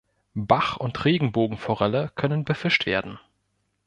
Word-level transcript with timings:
Bach- 0.33 0.77
und 0.77 1.05
Regenbogenforelle 1.05 2.11
können 2.15 2.43
befischt 2.43 2.87
werden. 2.87 3.19